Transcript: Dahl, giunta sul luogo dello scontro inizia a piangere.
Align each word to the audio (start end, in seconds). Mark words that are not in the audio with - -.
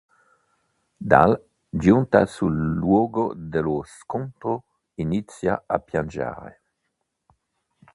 Dahl, 1.09 1.39
giunta 1.73 2.25
sul 2.25 2.55
luogo 2.55 3.33
dello 3.35 3.83
scontro 3.85 4.63
inizia 4.95 5.61
a 5.67 5.77
piangere. 5.77 6.61